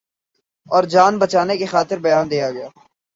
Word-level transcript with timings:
اورجان 0.67 1.13
بچانے 1.19 1.55
کی 1.57 1.65
خاطر 1.73 1.97
بیان 2.05 2.25
دیاگیا۔ 2.31 2.67